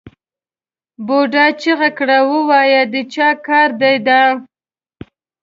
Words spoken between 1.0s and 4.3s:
بوډا چیغه کړه ووایه د چا کار دی دا؟